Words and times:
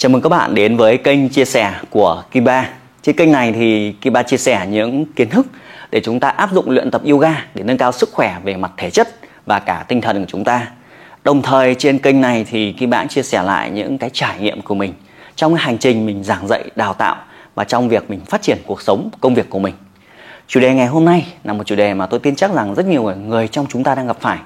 Chào 0.00 0.10
mừng 0.10 0.22
các 0.22 0.28
bạn 0.28 0.54
đến 0.54 0.76
với 0.76 0.98
kênh 0.98 1.28
chia 1.28 1.44
sẻ 1.44 1.74
của 1.90 2.22
Kiba. 2.32 2.68
Trên 3.02 3.16
kênh 3.16 3.32
này 3.32 3.52
thì 3.52 3.94
Kiba 4.02 4.22
chia 4.22 4.36
sẻ 4.36 4.66
những 4.70 5.04
kiến 5.16 5.30
thức 5.30 5.46
để 5.90 6.00
chúng 6.00 6.20
ta 6.20 6.28
áp 6.28 6.52
dụng 6.52 6.70
luyện 6.70 6.90
tập 6.90 7.02
yoga 7.10 7.44
để 7.54 7.62
nâng 7.62 7.78
cao 7.78 7.92
sức 7.92 8.10
khỏe 8.12 8.36
về 8.44 8.56
mặt 8.56 8.72
thể 8.76 8.90
chất 8.90 9.08
và 9.46 9.58
cả 9.58 9.84
tinh 9.88 10.00
thần 10.00 10.20
của 10.20 10.26
chúng 10.28 10.44
ta. 10.44 10.66
Đồng 11.24 11.42
thời 11.42 11.74
trên 11.74 11.98
kênh 11.98 12.20
này 12.20 12.46
thì 12.50 12.72
Kiba 12.72 13.04
chia 13.04 13.22
sẻ 13.22 13.42
lại 13.42 13.70
những 13.70 13.98
cái 13.98 14.10
trải 14.12 14.40
nghiệm 14.40 14.62
của 14.62 14.74
mình 14.74 14.92
trong 15.36 15.54
cái 15.54 15.64
hành 15.64 15.78
trình 15.78 16.06
mình 16.06 16.24
giảng 16.24 16.48
dạy, 16.48 16.64
đào 16.76 16.94
tạo 16.94 17.16
và 17.54 17.64
trong 17.64 17.88
việc 17.88 18.10
mình 18.10 18.20
phát 18.20 18.42
triển 18.42 18.58
cuộc 18.66 18.82
sống, 18.82 19.10
công 19.20 19.34
việc 19.34 19.50
của 19.50 19.58
mình. 19.58 19.74
Chủ 20.46 20.60
đề 20.60 20.74
ngày 20.74 20.86
hôm 20.86 21.04
nay 21.04 21.26
là 21.44 21.52
một 21.52 21.64
chủ 21.66 21.74
đề 21.74 21.94
mà 21.94 22.06
tôi 22.06 22.20
tin 22.20 22.36
chắc 22.36 22.54
rằng 22.54 22.74
rất 22.74 22.86
nhiều 22.86 23.14
người 23.26 23.48
trong 23.48 23.66
chúng 23.68 23.84
ta 23.84 23.94
đang 23.94 24.06
gặp 24.06 24.16
phải 24.20 24.38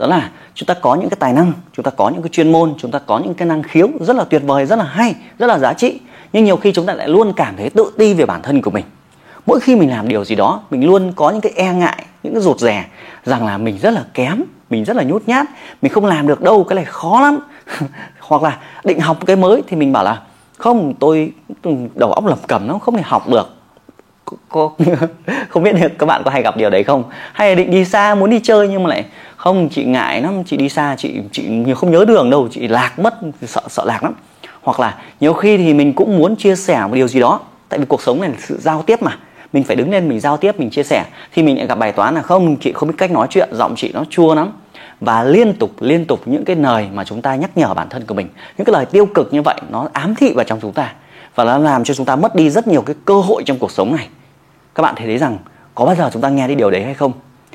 đó 0.00 0.06
là 0.06 0.30
chúng 0.54 0.66
ta 0.66 0.74
có 0.74 0.94
những 0.94 1.08
cái 1.08 1.16
tài 1.20 1.32
năng, 1.32 1.52
chúng 1.72 1.82
ta 1.82 1.90
có 1.90 2.08
những 2.08 2.22
cái 2.22 2.28
chuyên 2.28 2.52
môn, 2.52 2.74
chúng 2.78 2.90
ta 2.90 2.98
có 2.98 3.18
những 3.18 3.34
cái 3.34 3.48
năng 3.48 3.62
khiếu 3.62 3.88
rất 4.00 4.16
là 4.16 4.24
tuyệt 4.24 4.42
vời, 4.46 4.66
rất 4.66 4.76
là 4.76 4.84
hay, 4.84 5.14
rất 5.38 5.46
là 5.46 5.58
giá 5.58 5.72
trị. 5.72 6.00
Nhưng 6.32 6.44
nhiều 6.44 6.56
khi 6.56 6.72
chúng 6.72 6.86
ta 6.86 6.92
lại 6.92 7.08
luôn 7.08 7.32
cảm 7.36 7.56
thấy 7.56 7.70
tự 7.70 7.92
ti 7.98 8.14
về 8.14 8.26
bản 8.26 8.42
thân 8.42 8.62
của 8.62 8.70
mình. 8.70 8.84
Mỗi 9.46 9.60
khi 9.60 9.76
mình 9.76 9.90
làm 9.90 10.08
điều 10.08 10.24
gì 10.24 10.34
đó, 10.34 10.62
mình 10.70 10.86
luôn 10.86 11.12
có 11.16 11.30
những 11.30 11.40
cái 11.40 11.52
e 11.56 11.72
ngại, 11.72 12.04
những 12.22 12.32
cái 12.32 12.42
rụt 12.42 12.58
rè 12.58 12.84
rằng 13.24 13.46
là 13.46 13.58
mình 13.58 13.78
rất 13.78 13.90
là 13.90 14.04
kém, 14.14 14.42
mình 14.70 14.84
rất 14.84 14.96
là 14.96 15.02
nhút 15.02 15.22
nhát, 15.26 15.46
mình 15.82 15.92
không 15.92 16.06
làm 16.06 16.26
được 16.26 16.42
đâu, 16.42 16.64
cái 16.64 16.76
này 16.76 16.84
khó 16.84 17.20
lắm. 17.20 17.38
Hoặc 18.20 18.42
là 18.42 18.58
định 18.84 19.00
học 19.00 19.26
cái 19.26 19.36
mới 19.36 19.62
thì 19.68 19.76
mình 19.76 19.92
bảo 19.92 20.04
là, 20.04 20.20
không, 20.58 20.94
tôi 20.98 21.32
đầu 21.94 22.12
óc 22.12 22.26
lẩm 22.26 22.38
cẩm 22.46 22.66
nó 22.66 22.78
không 22.78 22.96
thể 22.96 23.02
học 23.02 23.28
được. 23.28 23.56
Có 24.48 24.70
không 25.48 25.62
biết 25.62 25.74
các 25.98 26.06
bạn 26.06 26.22
có 26.24 26.30
hay 26.30 26.42
gặp 26.42 26.56
điều 26.56 26.70
đấy 26.70 26.84
không? 26.84 27.04
Hay 27.32 27.48
là 27.48 27.54
định 27.54 27.70
đi 27.70 27.84
xa, 27.84 28.14
muốn 28.14 28.30
đi 28.30 28.40
chơi 28.42 28.68
nhưng 28.68 28.82
mà 28.82 28.90
lại 28.90 29.04
không, 29.40 29.68
chị 29.68 29.84
ngại 29.84 30.22
lắm, 30.22 30.44
chị 30.44 30.56
đi 30.56 30.68
xa, 30.68 30.94
chị 30.98 31.20
chị 31.32 31.42
nhiều 31.42 31.74
không 31.74 31.90
nhớ 31.90 32.04
đường 32.04 32.30
đâu, 32.30 32.48
chị 32.50 32.68
lạc 32.68 32.98
mất, 32.98 33.14
sợ 33.46 33.60
sợ 33.68 33.84
lạc 33.84 34.02
lắm. 34.02 34.14
Hoặc 34.62 34.80
là 34.80 34.98
nhiều 35.20 35.32
khi 35.32 35.56
thì 35.56 35.74
mình 35.74 35.92
cũng 35.92 36.18
muốn 36.18 36.36
chia 36.36 36.56
sẻ 36.56 36.80
một 36.80 36.94
điều 36.94 37.08
gì 37.08 37.20
đó, 37.20 37.40
tại 37.68 37.78
vì 37.78 37.86
cuộc 37.86 38.02
sống 38.02 38.20
này 38.20 38.30
là 38.30 38.36
sự 38.38 38.58
giao 38.60 38.82
tiếp 38.82 39.02
mà. 39.02 39.18
Mình 39.52 39.64
phải 39.64 39.76
đứng 39.76 39.90
lên, 39.90 40.08
mình 40.08 40.20
giao 40.20 40.36
tiếp, 40.36 40.60
mình 40.60 40.70
chia 40.70 40.82
sẻ. 40.82 41.04
Thì 41.32 41.42
mình 41.42 41.56
lại 41.56 41.66
gặp 41.66 41.78
bài 41.78 41.92
toán 41.92 42.14
là 42.14 42.22
không, 42.22 42.56
chị 42.56 42.72
không 42.72 42.88
biết 42.88 42.94
cách 42.98 43.10
nói 43.10 43.26
chuyện, 43.30 43.48
giọng 43.52 43.74
chị 43.76 43.90
nó 43.94 44.04
chua 44.10 44.34
lắm. 44.34 44.52
Và 45.00 45.24
liên 45.24 45.54
tục 45.54 45.70
liên 45.80 46.04
tục 46.04 46.20
những 46.24 46.44
cái 46.44 46.56
lời 46.56 46.88
mà 46.94 47.04
chúng 47.04 47.22
ta 47.22 47.34
nhắc 47.34 47.50
nhở 47.56 47.74
bản 47.74 47.88
thân 47.88 48.06
của 48.06 48.14
mình. 48.14 48.28
Những 48.58 48.64
cái 48.64 48.72
lời 48.72 48.86
tiêu 48.86 49.06
cực 49.06 49.32
như 49.32 49.42
vậy, 49.42 49.60
nó 49.70 49.88
ám 49.92 50.14
thị 50.14 50.32
vào 50.36 50.44
trong 50.44 50.58
chúng 50.62 50.72
ta. 50.72 50.92
Và 51.34 51.44
nó 51.44 51.58
làm 51.58 51.84
cho 51.84 51.94
chúng 51.94 52.06
ta 52.06 52.16
mất 52.16 52.34
đi 52.34 52.50
rất 52.50 52.68
nhiều 52.68 52.82
cái 52.82 52.96
cơ 53.04 53.14
hội 53.14 53.42
trong 53.46 53.58
cuộc 53.58 53.70
sống 53.70 53.96
này. 53.96 54.08
Các 54.74 54.82
bạn 54.82 54.94
thấy 54.96 55.06
thấy 55.06 55.18
rằng, 55.18 55.38
có 55.74 55.84
bao 55.84 55.94
giờ 55.94 56.10
chúng 56.12 56.22
ta 56.22 56.28
nghe 56.28 56.48
đi 56.48 56.54
điều 56.54 56.70
đấy 56.70 56.84
hay 56.84 56.94
không? 56.94 57.12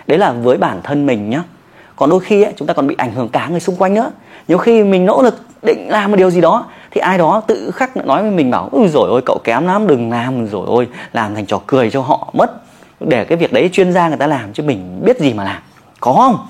Đấy 0.08 0.18
là 0.18 0.32
với 0.32 0.58
bản 0.58 0.80
thân 0.84 1.06
mình 1.06 1.30
nhá 1.30 1.44
còn 1.96 2.10
đôi 2.10 2.20
khi 2.20 2.44
ấy, 2.44 2.54
chúng 2.58 2.68
ta 2.68 2.74
còn 2.74 2.88
bị 2.88 2.96
ảnh 2.98 3.12
hưởng 3.12 3.30
cả 3.30 3.48
người 3.48 3.60
xung 3.60 3.76
quanh 3.76 3.94
nữa. 3.94 4.12
Nhiều 4.48 4.58
khi 4.58 4.84
mình 4.84 5.06
nỗ 5.06 5.22
lực 5.22 5.36
định 5.62 5.90
làm 5.90 6.12
một 6.12 6.18
điều 6.18 6.30
gì 6.30 6.42
đó 6.42 6.66
thì 6.92 7.02
ai 7.02 7.18
đó 7.18 7.42
tự 7.48 7.72
khắc 7.72 7.98
nói 7.98 8.22
với 8.22 8.32
mình 8.32 8.52
bảo 8.52 8.70
ui 8.72 8.88
rồi 8.88 9.10
ôi 9.10 9.22
cậu 9.26 9.40
kém 9.44 9.66
lắm 9.66 9.88
đừng 9.88 10.12
làm 10.12 10.48
rồi 10.48 10.66
ôi 10.68 10.88
làm 11.14 11.36
thành 11.36 11.46
trò 11.46 11.62
cười 11.68 11.92
cho 11.92 12.02
họ 12.02 12.30
mất. 12.34 12.52
Để 13.00 13.26
cái 13.26 13.38
việc 13.38 13.54
đấy 13.54 13.70
chuyên 13.74 13.94
gia 13.94 14.08
người 14.08 14.18
ta 14.18 14.28
làm 14.28 14.54
chứ 14.54 14.64
mình 14.64 15.02
biết 15.06 15.20
gì 15.20 15.34
mà 15.34 15.44
làm. 15.44 15.62
Có 16.00 16.14
không? 16.14 16.48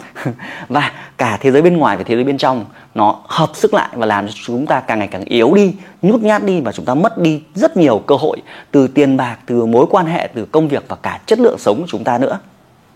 Và 0.70 0.92
cả 1.18 1.38
thế 1.42 1.52
giới 1.52 1.62
bên 1.62 1.78
ngoài 1.78 1.98
và 1.98 2.04
thế 2.04 2.16
giới 2.16 2.24
bên 2.24 2.38
trong 2.38 2.66
nó 2.96 3.20
hợp 3.24 3.50
sức 3.54 3.74
lại 3.74 3.90
và 3.94 4.06
làm 4.06 4.28
cho 4.28 4.34
chúng 4.46 4.66
ta 4.66 4.80
càng 4.80 5.00
ngày 5.00 5.08
càng 5.08 5.24
yếu 5.26 5.54
đi 5.56 5.76
nhút 6.02 6.22
nhát 6.22 6.44
đi 6.44 6.62
và 6.62 6.72
chúng 6.72 6.86
ta 6.86 6.94
mất 6.94 7.18
đi 7.18 7.42
rất 7.54 7.78
nhiều 7.78 8.02
cơ 8.08 8.16
hội 8.16 8.38
từ 8.72 8.88
tiền 8.88 9.18
bạc 9.18 9.38
từ 9.46 9.66
mối 9.66 9.86
quan 9.90 10.06
hệ 10.06 10.30
từ 10.34 10.46
công 10.46 10.68
việc 10.68 10.86
và 10.88 10.96
cả 10.96 11.20
chất 11.26 11.40
lượng 11.40 11.58
sống 11.58 11.82
của 11.82 11.88
chúng 11.88 12.04
ta 12.04 12.18
nữa 12.18 12.40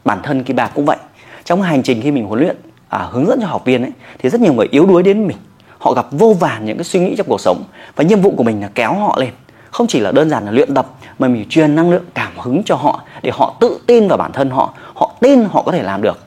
bản 0.09 0.19
thân 0.23 0.43
kỳ 0.43 0.53
bạc 0.53 0.71
cũng 0.75 0.85
vậy. 0.85 0.97
Trong 1.43 1.61
hành 1.61 1.83
trình 1.83 2.01
khi 2.01 2.11
mình 2.11 2.25
huấn 2.25 2.39
luyện 2.39 2.55
à, 2.89 3.07
hướng 3.11 3.25
dẫn 3.27 3.39
cho 3.41 3.47
học 3.47 3.65
viên 3.65 3.81
ấy 3.81 3.91
thì 4.19 4.29
rất 4.29 4.41
nhiều 4.41 4.53
người 4.53 4.67
yếu 4.71 4.85
đuối 4.85 5.03
đến 5.03 5.27
mình. 5.27 5.37
Họ 5.77 5.93
gặp 5.93 6.05
vô 6.11 6.33
vàn 6.33 6.65
những 6.65 6.77
cái 6.77 6.83
suy 6.83 6.99
nghĩ 6.99 7.15
trong 7.15 7.27
cuộc 7.27 7.41
sống 7.41 7.63
và 7.95 8.03
nhiệm 8.03 8.21
vụ 8.21 8.33
của 8.37 8.43
mình 8.43 8.61
là 8.61 8.69
kéo 8.75 8.93
họ 8.93 9.17
lên. 9.19 9.29
Không 9.71 9.87
chỉ 9.87 9.99
là 9.99 10.11
đơn 10.11 10.29
giản 10.29 10.45
là 10.45 10.51
luyện 10.51 10.73
tập 10.73 10.87
mà 11.19 11.27
mình 11.27 11.45
truyền 11.49 11.75
năng 11.75 11.91
lượng 11.91 12.03
cảm 12.13 12.31
hứng 12.37 12.61
cho 12.65 12.75
họ 12.75 13.03
để 13.23 13.31
họ 13.33 13.55
tự 13.59 13.79
tin 13.87 14.07
vào 14.07 14.17
bản 14.17 14.31
thân 14.31 14.49
họ 14.49 14.73
họ 14.95 15.15
tin 15.19 15.45
họ 15.45 15.61
có 15.61 15.71
thể 15.71 15.83
làm 15.83 16.01
được. 16.01 16.19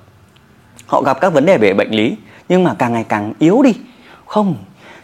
Họ 0.86 1.02
gặp 1.02 1.20
các 1.20 1.32
vấn 1.32 1.46
đề 1.46 1.58
về 1.58 1.74
bệnh 1.74 1.90
lý 1.90 2.16
nhưng 2.48 2.64
mà 2.64 2.74
càng 2.78 2.92
ngày 2.92 3.04
càng 3.08 3.32
yếu 3.38 3.62
đi. 3.62 3.72
Không 4.26 4.54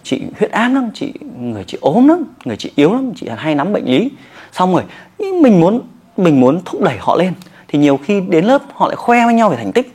chị 0.02 0.22
huyết 0.38 0.50
áp 0.50 0.68
lắm 0.68 0.90
chị 0.94 1.12
người 1.38 1.64
chị 1.64 1.78
ốm 1.80 2.08
lắm 2.08 2.24
người 2.44 2.56
chị 2.56 2.72
yếu 2.76 2.92
lắm 2.92 3.12
chị 3.16 3.28
hay 3.36 3.54
nắm 3.54 3.72
bệnh 3.72 3.84
lý. 3.84 4.10
Xong 4.52 4.72
rồi 4.72 4.82
mình 5.18 5.60
muốn 5.60 5.80
mình 6.16 6.40
muốn 6.40 6.60
thúc 6.64 6.80
đẩy 6.80 6.96
họ 7.00 7.16
lên 7.16 7.32
thì 7.68 7.78
nhiều 7.78 7.96
khi 8.04 8.20
đến 8.20 8.44
lớp 8.44 8.62
họ 8.74 8.86
lại 8.86 8.96
khoe 8.96 9.24
với 9.24 9.34
nhau 9.34 9.48
về 9.48 9.56
thành 9.56 9.72
tích. 9.72 9.94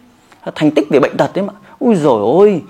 Thành 0.56 0.72
tích 0.72 0.88
về 0.90 1.00
bệnh 1.00 1.18
tật 1.18 1.32
đấy 1.36 1.46
mà. 1.46 1.54
Ui 1.80 1.96
rồi 1.96 2.22
ôi 2.22 2.62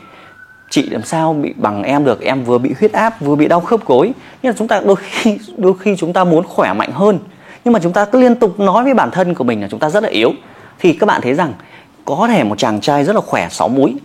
chị 0.70 0.90
làm 0.90 1.04
sao 1.04 1.34
bị 1.34 1.54
bằng 1.56 1.84
em 1.84 2.06
được? 2.06 2.22
Em 2.22 2.44
vừa 2.44 2.58
bị 2.58 2.74
huyết 2.80 2.92
áp 2.92 3.22
vừa 3.22 3.36
bị 3.36 3.48
đau 3.48 3.60
khớp 3.60 3.86
gối. 3.86 4.14
Nhưng 4.42 4.52
mà 4.52 4.56
chúng 4.58 4.68
ta 4.68 4.82
đôi 4.86 4.96
khi 4.96 5.40
đôi 5.58 5.74
khi 5.80 5.96
chúng 5.98 6.14
ta 6.14 6.24
muốn 6.24 6.44
khỏe 6.44 6.74
mạnh 6.74 6.92
hơn. 6.92 7.20
Nhưng 7.66 7.74
mà 7.74 7.80
chúng 7.84 7.94
ta 7.94 8.06
cứ 8.06 8.20
liên 8.20 8.36
tục 8.36 8.60
nói 8.60 8.84
với 8.84 8.94
bản 8.94 9.12
thân 9.12 9.34
của 9.34 9.44
mình 9.44 9.62
là 9.62 9.68
chúng 9.72 9.80
ta 9.80 9.90
rất 9.90 10.04
là 10.04 10.10
yếu. 10.10 10.32
Thì 10.80 10.94
các 10.94 11.06
bạn 11.06 11.22
thấy 11.22 11.34
rằng 11.34 11.54
có 12.06 12.28
thể 12.28 12.44
một 12.44 12.58
chàng 12.58 12.82
trai 12.82 13.04
rất 13.04 13.16
là 13.16 13.22
khỏe 13.22 13.48
sáu 13.50 13.68
múi. 13.68 13.96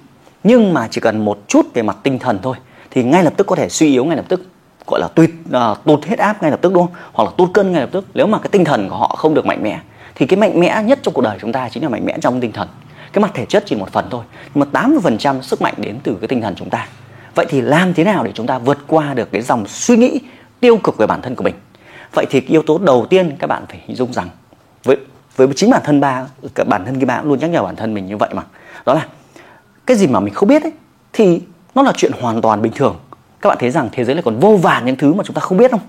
Nhưng 0.44 0.74
mà 0.74 0.88
chỉ 0.90 1.00
cần 1.00 1.24
một 1.24 1.38
chút 1.48 1.66
về 1.74 1.82
mặt 1.82 1.96
tinh 2.02 2.18
thần 2.18 2.38
thôi 2.42 2.56
thì 2.90 3.02
ngay 3.04 3.22
lập 3.22 3.32
tức 3.36 3.46
có 3.46 3.56
thể 3.56 3.68
suy 3.68 3.92
yếu 3.92 4.04
ngay 4.04 4.16
lập 4.16 4.24
tức. 4.28 4.42
Gọi 4.86 5.00
là 5.00 5.08
tụt 5.14 5.30
uh, 5.48 5.54
à, 5.54 5.74
tụt 5.84 6.06
huyết 6.06 6.18
áp 6.18 6.42
ngay 6.42 6.50
lập 6.50 6.58
tức 6.62 6.72
đúng 6.72 6.86
không? 6.86 6.94
Hoặc 7.12 7.24
là 7.24 7.30
tụt 7.36 7.48
cân 7.54 7.72
ngay 7.72 7.80
lập 7.80 7.88
tức. 7.92 8.04
Nếu 8.14 8.26
mà 8.26 8.38
cái 8.38 8.48
tinh 8.48 8.64
thần 8.64 8.88
của 8.88 8.96
họ 8.96 9.14
không 9.18 9.34
được 9.34 9.46
mạnh 9.46 9.62
mẽ 9.62 9.80
thì 10.18 10.26
cái 10.26 10.36
mạnh 10.36 10.60
mẽ 10.60 10.82
nhất 10.82 10.98
trong 11.02 11.14
cuộc 11.14 11.22
đời 11.22 11.38
chúng 11.40 11.52
ta 11.52 11.68
chính 11.68 11.82
là 11.82 11.88
mạnh 11.88 12.04
mẽ 12.04 12.16
trong 12.20 12.40
tinh 12.40 12.52
thần. 12.52 12.68
Cái 13.12 13.22
mặt 13.22 13.30
thể 13.34 13.44
chất 13.44 13.64
chỉ 13.66 13.76
một 13.76 13.92
phần 13.92 14.06
thôi, 14.10 14.24
nhưng 14.54 14.64
mà 14.72 14.80
80% 14.80 15.42
sức 15.42 15.62
mạnh 15.62 15.74
đến 15.76 15.98
từ 16.02 16.16
cái 16.20 16.28
tinh 16.28 16.40
thần 16.40 16.54
chúng 16.54 16.70
ta. 16.70 16.88
Vậy 17.34 17.46
thì 17.48 17.60
làm 17.60 17.94
thế 17.94 18.04
nào 18.04 18.24
để 18.24 18.32
chúng 18.34 18.46
ta 18.46 18.58
vượt 18.58 18.78
qua 18.86 19.14
được 19.14 19.32
cái 19.32 19.42
dòng 19.42 19.66
suy 19.68 19.96
nghĩ 19.96 20.20
tiêu 20.60 20.76
cực 20.76 20.96
về 20.98 21.06
bản 21.06 21.22
thân 21.22 21.34
của 21.34 21.44
mình? 21.44 21.54
Vậy 22.14 22.26
thì 22.30 22.40
cái 22.40 22.50
yếu 22.50 22.62
tố 22.62 22.78
đầu 22.78 23.06
tiên 23.10 23.36
các 23.38 23.46
bạn 23.46 23.64
phải 23.68 23.80
hình 23.86 23.96
dung 23.96 24.12
rằng, 24.12 24.28
với 24.84 24.96
với 25.36 25.48
chính 25.56 25.70
bản 25.70 25.82
thân 25.84 26.00
ba 26.00 26.26
bản 26.66 26.84
thân 26.84 26.94
cái 26.94 27.06
bạn 27.06 27.28
luôn 27.28 27.38
nhắc 27.38 27.50
nhở 27.50 27.62
bản 27.62 27.76
thân 27.76 27.94
mình 27.94 28.06
như 28.06 28.16
vậy 28.16 28.28
mà. 28.32 28.42
Đó 28.86 28.94
là 28.94 29.06
cái 29.86 29.96
gì 29.96 30.06
mà 30.06 30.20
mình 30.20 30.34
không 30.34 30.48
biết 30.48 30.62
ấy, 30.62 30.72
thì 31.12 31.42
nó 31.74 31.82
là 31.82 31.92
chuyện 31.96 32.12
hoàn 32.20 32.42
toàn 32.42 32.62
bình 32.62 32.72
thường. 32.76 32.96
Các 33.40 33.48
bạn 33.48 33.58
thấy 33.60 33.70
rằng 33.70 33.88
thế 33.92 34.04
giới 34.04 34.14
này 34.14 34.22
còn 34.22 34.40
vô 34.40 34.56
vàn 34.56 34.86
những 34.86 34.96
thứ 34.96 35.14
mà 35.14 35.24
chúng 35.26 35.34
ta 35.34 35.40
không 35.40 35.58
biết 35.58 35.70
không? 35.70 35.80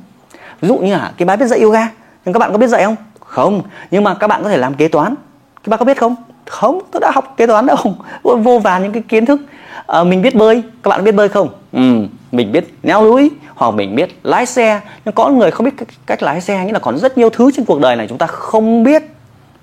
Ví 0.61 0.67
dụ 0.67 0.77
như 0.77 0.93
là 0.93 1.13
cái 1.17 1.25
bài 1.25 1.37
biết 1.37 1.45
dạy 1.45 1.59
yoga, 1.59 1.87
nhưng 2.25 2.33
các 2.33 2.39
bạn 2.39 2.51
có 2.51 2.57
biết 2.57 2.67
dạy 2.67 2.83
không? 2.83 2.95
Không 3.29 3.61
nhưng 3.91 4.03
mà 4.03 4.13
các 4.13 4.27
bạn 4.27 4.43
có 4.43 4.49
thể 4.49 4.57
làm 4.57 4.73
kế 4.73 4.87
toán. 4.87 5.15
Các 5.63 5.69
bạn 5.69 5.79
có 5.79 5.85
biết 5.85 5.97
không? 5.97 6.15
Không 6.45 6.81
tôi 6.91 6.99
đã 6.99 7.11
học 7.15 7.33
kế 7.37 7.47
toán 7.47 7.65
đâu. 7.65 7.77
Vô 8.23 8.59
vàn 8.59 8.83
những 8.83 8.91
cái 8.91 9.03
kiến 9.07 9.25
thức. 9.25 9.41
À, 9.87 10.03
mình 10.03 10.21
biết 10.21 10.35
bơi. 10.35 10.63
Các 10.83 10.89
bạn 10.89 11.03
biết 11.03 11.11
bơi 11.11 11.29
không? 11.29 11.49
Ừ 11.71 12.07
mình 12.31 12.51
biết 12.51 12.73
leo 12.83 13.03
núi 13.03 13.31
hoặc 13.55 13.71
mình 13.71 13.95
biết 13.95 14.19
lái 14.23 14.45
xe. 14.45 14.81
Nhưng 15.05 15.15
có 15.15 15.29
người 15.29 15.51
không 15.51 15.65
biết 15.65 15.71
cách, 15.77 15.87
cách 16.05 16.23
lái 16.23 16.41
xe 16.41 16.65
nghĩa 16.65 16.71
là 16.71 16.79
còn 16.79 16.97
rất 16.97 17.17
nhiều 17.17 17.29
thứ 17.29 17.51
trên 17.55 17.65
cuộc 17.65 17.79
đời 17.79 17.95
này 17.95 18.07
chúng 18.07 18.17
ta 18.17 18.27
không 18.27 18.83
biết. 18.83 19.03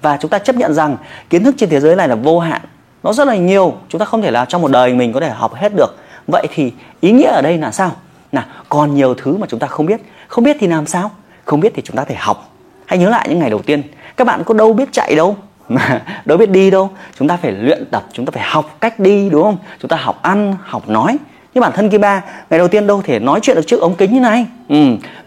Và 0.03 0.17
chúng 0.21 0.31
ta 0.31 0.39
chấp 0.39 0.57
nhận 0.57 0.75
rằng 0.75 0.97
kiến 1.31 1.45
thức 1.45 1.55
trên 1.59 1.69
thế 1.69 1.81
giới 1.81 1.97
này 1.97 2.09
là 2.09 2.15
vô 2.15 2.39
hạn. 2.39 2.61
Nó 3.03 3.13
rất 3.13 3.27
là 3.27 3.37
nhiều. 3.37 3.75
Chúng 3.89 3.99
ta 3.99 4.05
không 4.05 4.23
thể 4.23 4.31
là 4.31 4.45
trong 4.45 4.63
một 4.63 4.71
đời 4.71 4.95
mình 4.95 5.13
có 5.13 5.21
thể 5.21 5.29
học 5.29 5.55
hết 5.55 5.75
được. 5.77 5.97
Vậy 6.27 6.47
thì 6.55 6.73
ý 7.01 7.13
nghĩa 7.13 7.29
ở 7.29 7.43
đây 7.43 7.59
là 7.59 7.71
sao? 7.71 7.91
Là 8.33 8.47
còn 8.69 8.95
nhiều 8.95 9.15
thứ 9.15 9.37
mà 9.37 9.47
chúng 9.51 9.61
ta 9.61 9.67
không 9.67 9.87
biết. 9.87 10.01
Không 10.29 10.45
biết 10.45 10.57
thì 10.61 10.67
làm 10.67 10.87
sao? 10.87 11.11
Không 11.45 11.61
biết 11.61 11.73
thì 11.77 11.83
chúng 11.85 11.97
ta 11.97 12.05
phải 12.05 12.17
học 12.17 12.51
hãy 12.87 12.99
nhớ 12.99 13.11
lại 13.11 13.27
những 13.29 13.39
ngày 13.39 13.51
đầu 13.51 13.63
tiên. 13.63 13.83
Các 14.17 14.27
bạn 14.27 14.43
có 14.45 14.55
đâu 14.55 14.73
biết 14.73 14.89
chạy 14.93 15.15
đâu 15.15 15.37
đâu 16.25 16.39
biết 16.39 16.51
đi 16.51 16.71
đâu. 16.71 16.91
Chúng 17.19 17.29
ta 17.29 17.37
phải 17.37 17.53
luyện 17.53 17.85
tập 17.91 18.05
chúng 18.13 18.27
ta 18.27 18.31
phải 18.31 18.43
học 18.43 18.77
cách 18.81 18.99
đi 18.99 19.31
đúng 19.31 19.43
không? 19.43 19.57
Chúng 19.83 19.89
ta 19.89 19.97
học 19.97 20.23
ăn 20.23 20.57
học 20.63 20.89
nói. 20.89 21.19
Như 21.55 21.61
bản 21.61 21.73
thân 21.75 21.91
kia 21.91 21.99
ba 21.99 22.23
ngày 22.51 22.59
đầu 22.59 22.69
tiên 22.69 22.87
đâu 22.87 23.03
thể 23.03 23.19
nói 23.19 23.41
chuyện 23.43 23.57
được 23.57 23.67
trước 23.67 23.81
ống 23.81 23.95
kính 23.95 24.15
như 24.15 24.21
này? 24.21 24.47
Ừ, 24.69 24.77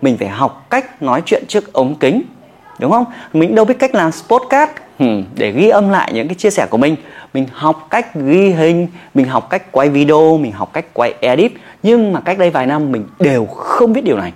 mình 0.01 0.17
phải 0.17 0.27
học 0.27 0.67
cách 0.69 1.01
nói 1.03 1.21
chuyện 1.25 1.43
trước 1.47 1.73
ống 1.73 1.95
kính 1.95 2.21
đúng 2.79 2.91
không? 2.91 3.05
Mình 3.33 3.55
đâu 3.55 3.65
biết 3.65 3.79
cách 3.79 3.95
làm 3.95 4.11
podcast. 4.27 4.69
Ừ, 4.99 5.05
để 5.35 5.51
ghi 5.51 5.69
âm 5.69 5.89
lại 5.89 6.11
những 6.13 6.27
cái 6.27 6.35
chia 6.35 6.49
sẻ 6.49 6.67
của 6.69 6.77
mình. 6.77 6.95
Mình 7.33 7.47
học 7.53 7.87
cách 7.89 8.15
ghi 8.15 8.49
hình 8.49 8.87
mình 9.13 9.25
học 9.25 9.49
cách 9.49 9.71
quay 9.71 9.89
video 9.89 10.37
mình 10.37 10.51
học 10.51 10.73
cách 10.73 10.85
quay 10.93 11.13
edit. 11.21 11.51
Nhưng 11.83 12.13
mà 12.13 12.21
cách 12.21 12.37
đây 12.37 12.49
vài 12.49 12.65
năm 12.65 12.91
mình 12.91 13.05
đều 13.19 13.45
không 13.45 13.93
biết 13.93 14.03
điều 14.03 14.17
này 14.17 14.33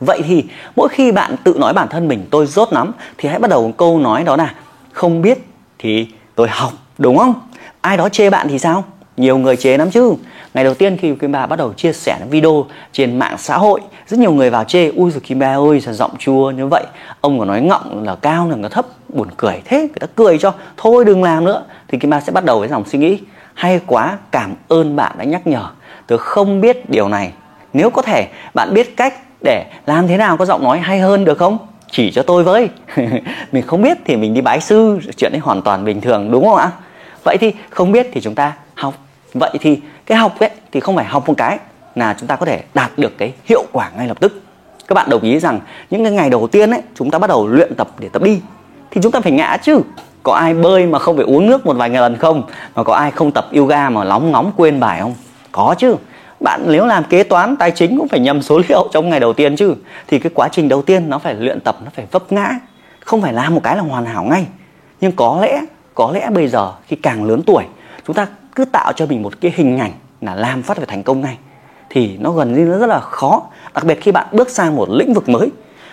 vậy 0.00 0.22
thì 0.26 0.44
mỗi 0.76 0.88
khi 0.88 1.12
bạn 1.12 1.36
tự 1.44 1.56
nói 1.58 1.72
bản 1.72 1.88
thân 1.88 2.08
mình 2.08 2.26
tôi 2.30 2.46
rốt 2.46 2.72
lắm, 2.72 2.92
thì 3.18 3.28
hãy 3.28 3.38
bắt 3.38 3.50
đầu 3.50 3.72
câu 3.76 3.98
nói 3.98 4.24
đó 4.24 4.36
là, 4.36 4.54
không 4.92 5.22
biết 5.22 5.38
thì 5.78 6.08
tôi 6.34 6.48
học 6.50 6.72
đúng 6.98 7.18
không? 7.18 7.34
Ai 7.80 7.96
đó 7.96 8.08
chê 8.08 8.30
bạn 8.30 8.48
thì 8.48 8.58
sao? 8.58 8.84
Nhiều 9.16 9.38
người 9.38 9.56
chế 9.56 9.78
lắm 9.78 9.90
chứ. 9.90 10.14
Ngày 10.54 10.64
đầu 10.64 10.74
tiên 10.74 10.96
khi 10.96 11.14
Kim 11.14 11.32
Ba 11.32 11.46
bắt 11.46 11.56
đầu 11.56 11.72
chia 11.72 11.92
sẻ 11.92 12.18
video 12.30 12.66
trên 12.92 13.18
mạng 13.18 13.38
xã 13.38 13.58
hội, 13.58 13.80
rất 14.06 14.20
nhiều 14.20 14.32
người 14.32 14.50
vào 14.50 14.64
chê, 14.64 14.88
ui 14.88 15.10
rồi 15.10 15.20
Kim 15.20 15.38
Ba 15.38 15.56
ơi, 15.56 15.80
sao 15.80 15.94
giọng 15.94 16.16
chua 16.18 16.50
như 16.50 16.66
vậy? 16.66 16.84
Ông 17.20 17.38
có 17.38 17.44
nói 17.44 17.60
ngọng 17.60 18.04
là 18.04 18.14
cao 18.14 18.48
là 18.50 18.56
nó 18.56 18.68
thấp, 18.68 18.86
buồn 19.08 19.28
cười 19.36 19.62
thế, 19.64 19.78
người 19.78 19.98
ta 20.00 20.06
cười 20.14 20.38
cho, 20.38 20.52
thôi 20.76 21.04
đừng 21.04 21.22
làm 21.22 21.44
nữa. 21.44 21.64
Thì 21.88 21.98
Kim 21.98 22.10
Ba 22.10 22.20
sẽ 22.20 22.32
bắt 22.32 22.44
đầu 22.44 22.58
với 22.58 22.68
dòng 22.68 22.84
suy 22.84 22.98
nghĩ, 22.98 23.18
hay 23.54 23.80
quá, 23.86 24.18
cảm 24.30 24.54
ơn 24.68 24.96
bạn 24.96 25.12
đã 25.18 25.24
nhắc 25.24 25.46
nhở. 25.46 25.66
Tôi 26.06 26.18
không 26.18 26.60
biết 26.60 26.90
điều 26.90 27.08
này. 27.08 27.32
Nếu 27.72 27.90
có 27.90 28.02
thể, 28.02 28.28
bạn 28.54 28.74
biết 28.74 28.96
cách 28.96 29.14
để 29.46 29.64
làm 29.86 30.08
thế 30.08 30.16
nào 30.16 30.36
có 30.36 30.44
giọng 30.44 30.64
nói 30.64 30.78
hay 30.78 31.00
hơn 31.00 31.24
được 31.24 31.38
không? 31.38 31.58
Chỉ 31.90 32.10
cho 32.10 32.22
tôi 32.22 32.44
với. 32.44 32.68
Mình 33.52 33.66
không 33.66 33.82
biết 33.82 33.98
thì 34.04 34.16
mình 34.16 34.34
đi 34.34 34.40
bái 34.40 34.60
sư, 34.60 34.98
chuyện 35.16 35.32
ấy 35.32 35.38
hoàn 35.38 35.62
toàn 35.62 35.84
bình 35.84 36.00
thường, 36.00 36.30
đúng 36.30 36.44
không 36.44 36.56
ạ? 36.56 36.70
Vậy 37.24 37.36
thì 37.40 37.52
không 37.70 37.92
biết 37.92 38.06
thì 38.12 38.20
chúng 38.20 38.34
ta 38.34 38.52
học. 38.74 38.94
Vậy 39.34 39.50
thì 39.60 39.80
cái 40.06 40.18
học 40.18 40.38
ấy 40.38 40.50
thì 40.72 40.80
không 40.80 40.96
phải 40.96 41.04
học 41.04 41.28
một 41.28 41.34
cái 41.36 41.58
là 41.94 42.14
chúng 42.18 42.26
ta 42.26 42.36
có 42.36 42.46
thể 42.46 42.62
đạt 42.74 42.90
được 42.96 43.18
cái 43.18 43.32
hiệu 43.44 43.64
quả 43.72 43.90
ngay 43.96 44.08
lập 44.08 44.20
tức. 44.20 44.42
Các 44.88 44.94
bạn 44.94 45.10
đồng 45.10 45.22
ý 45.22 45.38
rằng 45.38 45.60
những 45.90 46.04
cái 46.04 46.12
ngày 46.12 46.30
đầu 46.30 46.46
tiên 46.46 46.70
ấy, 46.70 46.82
chúng 46.94 47.10
ta 47.10 47.18
bắt 47.18 47.26
đầu 47.26 47.48
luyện 47.48 47.74
tập 47.74 47.88
để 47.98 48.08
tập 48.12 48.22
đi, 48.22 48.40
thì 48.90 49.00
chúng 49.02 49.12
ta 49.12 49.20
phải 49.20 49.32
ngã 49.32 49.56
chứ. 49.62 49.80
Có 50.22 50.32
ai 50.32 50.54
bơi 50.54 50.86
mà 50.86 50.98
không 50.98 51.16
phải 51.16 51.24
uống 51.24 51.46
nước 51.46 51.66
một 51.66 51.76
vài 51.76 51.90
ngày 51.90 52.00
lần 52.00 52.16
không? 52.16 52.42
Mà 52.74 52.82
có 52.82 52.94
ai 52.94 53.10
không 53.10 53.32
tập 53.32 53.48
yoga 53.56 53.90
mà 53.90 54.04
lóng 54.04 54.32
ngóng 54.32 54.52
quên 54.56 54.80
bài 54.80 55.00
không? 55.00 55.14
Có 55.52 55.74
chứ 55.78 55.96
bạn 56.40 56.62
nếu 56.66 56.86
làm 56.86 57.04
kế 57.04 57.22
toán, 57.22 57.56
tài 57.56 57.70
chính 57.70 57.98
cũng 57.98 58.08
phải 58.08 58.20
nhầm 58.20 58.42
số 58.42 58.60
liệu 58.68 58.88
trong 58.92 59.08
ngày 59.08 59.20
đầu 59.20 59.32
tiên 59.32 59.56
chứ. 59.56 59.74
Thì 60.06 60.18
cái 60.18 60.32
quá 60.34 60.48
trình 60.52 60.68
đầu 60.68 60.82
tiên 60.82 61.08
nó 61.08 61.18
phải 61.18 61.34
luyện 61.34 61.60
tập, 61.60 61.76
nó 61.84 61.90
phải 61.94 62.06
vấp 62.10 62.32
ngã. 62.32 62.50
Không 63.00 63.22
phải 63.22 63.32
làm 63.32 63.54
một 63.54 63.60
cái 63.62 63.76
là 63.76 63.82
hoàn 63.82 64.06
hảo 64.06 64.24
ngay. 64.24 64.46
Nhưng 65.00 65.12
có 65.12 65.38
lẽ 65.42 65.62
có 65.94 66.10
lẽ 66.14 66.30
bây 66.30 66.48
giờ 66.48 66.72
khi 66.86 66.96
càng 66.96 67.24
lớn 67.24 67.42
tuổi, 67.46 67.64
chúng 68.06 68.16
ta 68.16 68.26
cứ 68.54 68.64
tạo 68.64 68.92
cho 68.92 69.06
mình 69.06 69.22
một 69.22 69.40
cái 69.40 69.52
hình 69.56 69.78
ảnh 69.78 69.92
là 70.20 70.34
làm 70.34 70.62
phát 70.62 70.76
phải 70.76 70.86
thành 70.86 71.02
công 71.02 71.20
ngay. 71.20 71.36
Thì 71.90 72.16
nó 72.20 72.30
gần 72.30 72.54
như 72.54 72.64
nó 72.64 72.78
rất 72.78 72.86
là 72.86 73.00
khó. 73.00 73.42
Đặc 73.74 73.84
biệt 73.84 73.98
khi 74.02 74.12
bạn 74.12 74.26
bước 74.32 74.50
sang 74.50 74.76
một 74.76 74.90
lĩnh 74.90 75.14
vực 75.14 75.28
mới, 75.28 75.50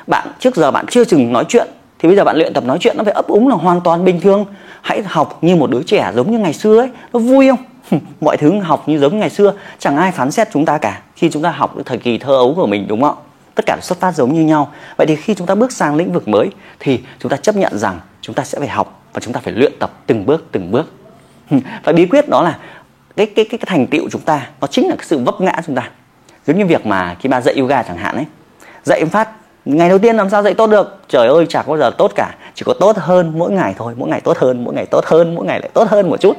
bạn 0.08 0.28
trước 0.40 0.56
giờ 0.56 0.72
bạn 0.72 0.86
chưa 0.90 1.06
chừng 1.06 1.34
nói 1.34 1.46
chuyện, 1.48 1.68
thì 2.00 2.08
bây 2.08 2.16
giờ 2.16 2.24
bạn 2.24 2.38
luyện 2.38 2.54
tập 2.54 2.64
nói 2.66 2.78
chuyện 2.82 2.98
nó 2.98 3.04
phải 3.04 3.14
ấp 3.14 3.28
úng 3.28 3.48
là 3.48 3.56
hoàn 3.56 3.82
toàn 3.82 4.06
bình 4.06 4.22
thường. 4.22 4.46
Hãy 4.82 5.02
học 5.06 5.38
như 5.42 5.56
một 5.56 5.70
đứa 5.70 5.84
trẻ 5.84 6.12
giống 6.16 6.32
như 6.32 6.38
ngày 6.38 6.54
xưa 6.54 6.78
ấy, 6.78 6.90
nó 7.14 7.20
vui 7.20 7.50
không? 7.50 7.60
mọi 8.22 8.38
thứ 8.38 8.60
học 8.60 8.90
như 8.90 9.00
giống 9.00 9.20
ngày 9.20 9.30
xưa 9.30 9.54
chẳng 9.80 9.98
ai 9.98 10.12
phán 10.12 10.32
xét 10.32 10.48
chúng 10.54 10.66
ta 10.66 10.78
cả. 10.78 11.02
Khi 11.16 11.30
chúng 11.30 11.44
ta 11.44 11.52
học 11.52 11.76
thời 11.86 11.98
kỳ 11.98 12.18
thơ 12.18 12.36
ấu 12.36 12.54
của 12.56 12.68
mình 12.68 12.88
đúng 12.88 13.02
không 13.02 13.16
tất 13.56 13.66
cả 13.66 13.78
xuất 13.82 14.00
phát 14.00 14.16
giống 14.16 14.34
như 14.34 14.42
nhau. 14.42 14.72
Vậy 14.98 15.08
thì 15.08 15.16
khi 15.16 15.36
chúng 15.36 15.48
ta 15.48 15.56
bước 15.56 15.72
sang 15.72 15.96
lĩnh 15.96 16.14
vực 16.14 16.28
mới 16.28 16.50
thì 16.80 17.00
chúng 17.20 17.30
ta 17.30 17.38
chấp 17.38 17.56
nhận 17.56 17.78
rằng 17.78 18.00
chúng 18.22 18.36
ta 18.36 18.44
sẽ 18.44 18.60
phải 18.60 18.68
học 18.68 19.02
và 19.14 19.20
chúng 19.20 19.34
ta 19.34 19.40
phải 19.44 19.54
luyện 19.54 19.74
tập 19.80 19.92
từng 20.08 20.26
bước 20.26 20.46
từng 20.52 20.72
bước. 20.72 20.92
Và 21.84 21.92
bí 21.94 22.06
quyết 22.06 22.30
đó 22.30 22.42
là 22.42 22.58
cái 23.16 23.26
cái 23.26 23.46
cái, 23.50 23.60
cái 23.60 23.66
thành 23.66 23.88
tựu 23.88 24.10
chúng 24.12 24.22
ta 24.22 24.48
nó 24.62 24.68
chính 24.68 24.88
là 24.88 24.96
cái 24.96 25.06
sự 25.06 25.20
vấp 25.20 25.42
ngã 25.42 25.62
chúng 25.66 25.76
ta. 25.76 25.90
Giống 26.48 26.58
như 26.58 26.66
việc 26.66 26.86
mà 26.86 27.16
khi 27.20 27.30
ba 27.30 27.42
dạy 27.42 27.56
yoga 27.56 27.84
chẳng 27.84 27.98
hạn 27.98 28.16
ấy 28.16 28.26
dạy 28.84 29.00
em 29.00 29.10
phát 29.10 29.30
ngày 29.66 29.90
đầu 29.90 29.98
tiên 29.98 30.16
làm 30.16 30.30
sao 30.30 30.44
dạy 30.44 30.54
tốt 30.54 30.68
được? 30.68 31.00
Trời 31.10 31.28
ơi 31.28 31.46
chả 31.50 31.62
có 31.62 31.68
bao 31.68 31.78
giờ 31.78 31.92
tốt 31.98 32.12
cả. 32.16 32.36
Chỉ 32.56 32.64
có 32.66 32.74
tốt 32.80 32.98
hơn 32.98 33.34
mỗi 33.36 33.52
ngày 33.52 33.74
thôi 33.78 33.94
mỗi 33.98 34.10
ngày 34.10 34.22
tốt 34.22 34.38
hơn 34.38 34.64
mỗi 34.64 34.74
ngày 34.74 34.86
tốt 34.86 35.06
hơn 35.06 35.36
mỗi 35.36 35.46
ngày 35.46 35.60
lại 35.60 35.70
tốt 35.74 35.88
hơn 35.90 36.10
một 36.10 36.22
chút. 36.22 36.38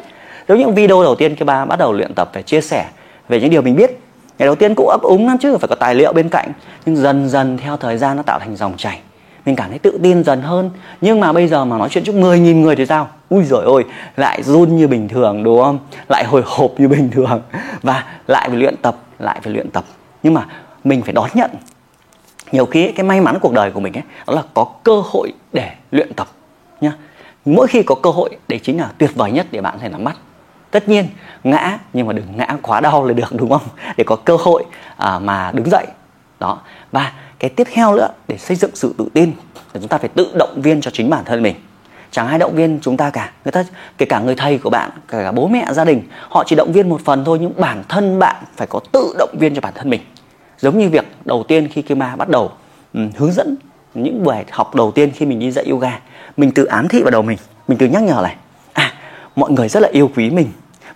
Đối 0.49 0.58
những 0.58 0.75
video 0.75 1.02
đầu 1.02 1.14
tiên 1.14 1.37
khi 1.37 1.44
ba 1.44 1.64
bắt 1.64 1.79
đầu 1.79 1.93
luyện 1.93 2.14
tập 2.14 2.31
phải 2.32 2.43
chia 2.43 2.61
sẻ 2.61 2.87
về 3.29 3.41
những 3.41 3.50
điều 3.50 3.62
mình 3.62 3.76
biết. 3.76 3.91
Ngày 4.38 4.46
đầu 4.46 4.55
tiên 4.55 4.75
cũng 4.76 4.88
ấp 4.88 5.02
úng 5.02 5.26
lắm 5.26 5.37
chứ, 5.41 5.56
phải 5.56 5.69
có 5.69 5.75
tài 5.75 5.94
liệu 5.94 6.12
bên 6.12 6.29
cạnh. 6.29 6.52
Nhưng 6.87 6.96
dần 6.96 7.29
dần 7.29 7.58
theo 7.58 7.76
thời 7.76 7.99
gian 7.99 8.17
nó 8.17 8.23
tạo 8.23 8.38
thành 8.38 8.56
dòng 8.56 8.76
chảy. 8.76 9.00
Mình 9.46 9.56
cảm 9.56 9.70
thấy 9.70 9.79
tự 9.79 9.99
tin 10.02 10.25
dần 10.25 10.43
hơn. 10.43 10.70
Nhưng 11.00 11.20
mà 11.20 11.32
bây 11.32 11.49
giờ 11.49 11.64
mà 11.64 11.79
nói 11.79 11.88
chuyện 11.91 12.05
trước 12.05 12.14
10.000 12.14 12.61
người 12.61 12.76
thì 12.76 12.87
sao? 12.87 13.08
Ui 13.29 13.44
rồi 13.44 13.64
ôi 13.64 13.85
lại 14.17 14.43
run 14.43 14.76
như 14.76 14.88
bình 14.88 15.08
thường, 15.08 15.43
đúng 15.43 15.62
không? 15.62 15.79
Lại 16.08 16.25
hồi 16.25 16.43
hộp 16.46 16.70
như 16.79 16.88
bình 16.88 17.11
thường. 17.11 17.43
Và 17.82 18.05
lại 18.26 18.49
phải 18.49 18.58
luyện 18.58 18.76
tập, 18.76 18.96
lại 19.19 19.41
phải 19.43 19.52
luyện 19.52 19.70
tập. 19.70 19.85
Nhưng 20.23 20.35
mà 20.35 20.46
mình 20.85 21.02
phải 21.02 21.12
đón 21.12 21.31
nhận. 21.35 21.50
Nhiều 22.52 22.67
khi 22.67 22.93
cái 22.93 23.05
may 23.05 23.20
mắn 23.20 23.38
cuộc 23.41 23.52
đời 23.52 23.70
của 23.70 23.81
mình 23.81 23.93
ấy, 23.93 24.02
đó 24.26 24.35
là 24.35 24.43
có 24.55 24.67
cơ 24.82 25.02
hội 25.05 25.32
để 25.52 25.70
luyện 25.91 26.12
tập, 26.14 26.29
nhá. 26.81 26.93
Mỗi 27.44 27.67
khi 27.67 27.82
có 27.82 27.94
cơ 27.94 28.11
hội, 28.11 28.31
đấy 28.49 28.61
chính 28.62 28.81
là 28.81 28.91
tuyệt 28.99 29.11
vời 29.14 29.32
nhất 29.32 29.46
để 29.50 29.61
bạn 29.61 29.75
có 29.75 29.79
thể 29.82 29.88
nắm 29.88 30.05
bắt 30.05 30.17
tất 30.75 30.88
nhiên 30.88 31.06
ngã 31.44 31.79
nhưng 31.93 32.06
mà 32.06 32.12
đừng 32.12 32.37
ngã 32.37 32.56
quá 32.62 32.81
đau 32.81 33.05
là 33.05 33.12
được 33.12 33.32
đúng 33.32 33.50
không? 33.50 33.62
Để 33.97 34.05
có 34.05 34.17
cơ 34.17 34.37
hội 34.41 34.65
à, 34.97 35.19
mà 35.19 35.50
đứng 35.55 35.71
dậy. 35.71 35.87
Đó. 36.41 36.59
Và 36.93 37.12
cái 37.38 37.50
tiếp 37.50 37.67
theo 37.73 37.94
nữa 37.94 38.09
để 38.29 38.38
xây 38.38 38.56
dựng 38.56 38.71
sự 38.75 38.94
tự 38.99 39.09
tin 39.15 39.32
thì 39.55 39.81
chúng 39.81 39.88
ta 39.88 39.99
phải 39.99 40.09
tự 40.09 40.32
động 40.38 40.62
viên 40.62 40.81
cho 40.81 40.91
chính 40.91 41.11
bản 41.11 41.25
thân 41.25 41.43
mình. 41.43 41.55
Chẳng 42.11 42.26
ai 42.26 42.38
động 42.38 42.55
viên 42.55 42.79
chúng 42.82 42.97
ta 42.97 43.11
cả. 43.11 43.31
Người 43.44 43.53
ta 43.53 43.65
kể 43.99 44.06
cả 44.06 44.21
người 44.21 44.35
thầy 44.35 44.59
của 44.59 44.71
bạn 44.71 44.91
kể 45.09 45.23
cả 45.25 45.32
bố 45.32 45.49
mẹ 45.49 45.67
gia 45.71 45.85
đình 45.85 46.03
họ 46.29 46.44
chỉ 46.47 46.56
động 46.56 46.73
viên 46.73 46.88
một 46.88 47.00
phần 47.05 47.25
thôi 47.25 47.38
nhưng 47.41 47.61
bản 47.61 47.82
thân 47.88 48.19
bạn 48.19 48.37
phải 48.56 48.67
có 48.67 48.81
tự 48.93 49.15
động 49.19 49.35
viên 49.38 49.55
cho 49.55 49.61
bản 49.61 49.73
thân 49.77 49.91
mình. 49.91 50.00
Giống 50.59 50.79
như 50.79 50.88
việc 50.88 51.05
đầu 51.25 51.44
tiên 51.49 51.69
khi 51.69 51.82
Kima 51.82 52.17
bắt 52.17 52.29
đầu 52.29 52.53
um, 52.94 53.11
hướng 53.17 53.32
dẫn 53.32 53.56
những 53.94 54.25
buổi 54.25 54.37
học 54.50 54.75
đầu 54.75 54.91
tiên 54.91 55.11
khi 55.11 55.27
mình 55.27 55.38
đi 55.38 55.50
dạy 55.50 55.65
yoga 55.65 56.00
mình 56.37 56.50
tự 56.50 56.65
ám 56.65 56.88
thị 56.88 57.03
vào 57.03 57.11
đầu 57.11 57.23
mình 57.23 57.38
mình 57.69 57.79
tự 57.79 57.87
nhắc 57.87 58.03
nhở 58.03 58.20
này. 58.23 58.37
À 58.73 58.93
mọi 59.37 59.50
người 59.50 59.69
rất 59.69 59.81
là 59.81 59.88
yêu 59.93 60.11
quý 60.17 60.31
mình 60.31 60.49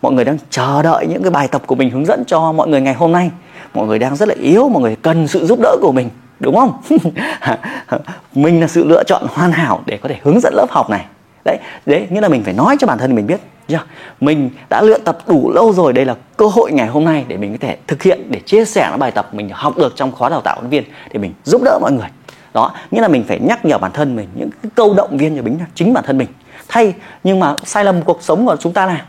mọi 0.02 0.12
người 0.12 0.24
đang 0.24 0.38
chờ 0.50 0.82
đợi 0.82 1.06
những 1.06 1.22
cái 1.22 1.30
bài 1.30 1.48
tập 1.48 1.62
của 1.66 1.74
mình 1.74 1.90
hướng 1.90 2.06
dẫn 2.06 2.24
cho 2.26 2.52
mọi 2.52 2.68
người 2.68 2.80
ngày 2.80 2.94
hôm 2.94 3.12
nay. 3.12 3.30
Mọi 3.74 3.86
người 3.86 3.98
đang 3.98 4.16
rất 4.16 4.28
là 4.28 4.34
yếu, 4.40 4.68
mọi 4.68 4.82
người 4.82 4.96
cần 5.02 5.28
sự 5.28 5.46
giúp 5.46 5.58
đỡ 5.62 5.76
của 5.80 5.92
mình, 5.92 6.10
đúng 6.40 6.56
không? 6.56 6.72
Mình 8.34 8.60
là 8.60 8.66
sự 8.66 8.84
lựa 8.84 9.02
chọn 9.04 9.26
hoàn 9.30 9.52
hảo 9.52 9.82
để 9.86 9.96
có 9.96 10.08
thể 10.08 10.16
hướng 10.22 10.40
dẫn 10.40 10.54
lớp 10.56 10.66
học 10.70 10.90
này. 10.90 11.04
Đấy 11.44 11.58
đấy, 11.86 12.06
nghĩa 12.10 12.20
là 12.20 12.28
mình 12.28 12.44
phải 12.44 12.54
nói 12.54 12.76
cho 12.80 12.86
bản 12.86 12.98
thân 12.98 13.14
mình 13.14 13.26
biết 13.26 13.40
yeah. 13.68 13.86
mình 14.20 14.50
đã 14.68 14.82
luyện 14.82 15.04
tập 15.04 15.18
đủ 15.26 15.52
lâu 15.54 15.72
rồi, 15.72 15.92
đây 15.92 16.04
là 16.04 16.14
cơ 16.36 16.46
hội 16.46 16.72
ngày 16.72 16.86
hôm 16.86 17.04
nay 17.04 17.24
để 17.28 17.36
mình 17.36 17.52
có 17.52 17.66
thể 17.66 17.76
thực 17.86 18.02
hiện, 18.02 18.30
để 18.30 18.40
chia 18.40 18.64
sẻ 18.64 18.88
những 18.90 18.98
bài 18.98 19.10
tập 19.10 19.34
mình 19.34 19.50
học 19.52 19.76
được 19.76 19.96
trong 19.96 20.12
khóa 20.12 20.28
đào 20.28 20.40
tạo 20.40 20.56
huấn 20.58 20.70
viên 20.70 20.84
để 21.12 21.18
mình 21.18 21.34
giúp 21.44 21.62
đỡ 21.64 21.78
mọi 21.80 21.92
người. 21.92 22.08
Đó, 22.54 22.72
nghĩa 22.90 23.00
là 23.00 23.08
mình 23.08 23.24
phải 23.28 23.40
nhắc 23.40 23.64
nhở 23.64 23.78
bản 23.78 23.92
thân 23.92 24.16
mình 24.16 24.28
những 24.34 24.50
cái 24.62 24.70
câu 24.74 24.94
động 24.94 25.18
viên 25.18 25.36
cho 25.36 25.42
chính 25.44 25.58
chính 25.74 25.94
bản 25.94 26.04
thân 26.06 26.18
mình. 26.18 26.28
Thay, 26.68 26.94
nhưng 27.24 27.40
mà 27.40 27.54
sai 27.64 27.84
lầm 27.84 28.02
cuộc 28.02 28.22
sống 28.22 28.46
của 28.46 28.56
chúng 28.60 28.72
ta 28.72 28.86
là 28.86 29.04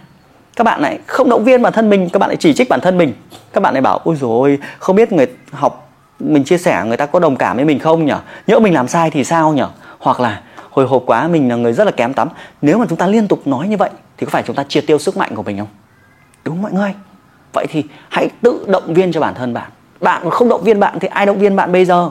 các 0.60 0.64
bạn 0.64 0.82
lại 0.82 1.00
không 1.06 1.30
động 1.30 1.44
viên 1.44 1.62
bản 1.62 1.74
thân 1.74 1.90
mình, 1.90 2.10
các 2.10 2.20
bạn 2.20 2.30
lại 2.30 2.38
chỉ 2.40 2.54
trích 2.54 2.70
bản 2.70 2.82
thân 2.82 2.98
mình. 2.98 3.14
Các 3.54 3.62
bạn 3.62 3.74
lại 3.74 3.82
bảo, 3.82 4.00
ôi 4.04 4.16
rồi 4.20 4.60
không 4.80 4.96
biết 4.96 5.12
người 5.12 5.28
học, 5.52 5.92
mình 6.20 6.44
chia 6.44 6.58
sẻ 6.58 6.84
người 6.86 6.98
ta 6.98 7.06
có 7.06 7.20
đồng 7.20 7.36
cảm 7.36 7.56
với 7.56 7.66
mình 7.66 7.80
không 7.80 8.06
nhở? 8.06 8.20
Nhỡ 8.48 8.60
mình 8.60 8.74
làm 8.74 8.88
sai 8.88 9.12
thì 9.12 9.24
sao 9.24 9.54
nhở? 9.54 9.68
Hoặc 10.00 10.20
là, 10.20 10.42
hồi 10.70 10.88
hộp 10.88 11.04
quá, 11.06 11.28
mình 11.28 11.50
là 11.50 11.56
người 11.56 11.74
rất 11.74 11.84
là 11.84 11.92
kém 11.92 12.14
tắm. 12.14 12.30
Nếu 12.62 12.78
mà 12.78 12.86
chúng 12.90 12.98
ta 12.98 13.08
liên 13.08 13.28
tục 13.28 13.48
nói 13.48 13.68
như 13.68 13.78
vậy, 13.78 13.90
thì 14.18 14.26
có 14.26 14.30
phải 14.30 14.44
chúng 14.46 14.56
ta 14.56 14.64
triệt 14.68 14.84
tiêu 14.88 15.00
sức 15.00 15.18
mạnh 15.18 15.36
của 15.36 15.44
mình 15.44 15.58
không? 15.58 15.68
Đúng 16.44 16.62
mọi 16.62 16.72
người? 16.72 16.94
Vậy 17.54 17.66
thì 17.70 17.84
hãy 18.10 18.30
tự 18.42 18.66
động 18.68 18.94
viên 18.94 19.12
cho 19.12 19.22
bản 19.22 19.34
thân 19.36 19.54
bạn. 19.54 19.72
Bạn 20.02 20.30
không 20.30 20.50
động 20.50 20.64
viên 20.64 20.80
bạn 20.80 21.00
thì 21.00 21.08
ai 21.08 21.26
động 21.26 21.40
viên 21.40 21.56
bạn 21.56 21.72
bây 21.72 21.86
giờ? 21.86 22.10